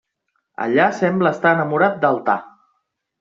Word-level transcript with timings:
Allà 0.63 0.87
sembla 0.99 1.33
estar 1.37 1.51
enamorat 1.57 1.99
d'Altar. 2.07 2.39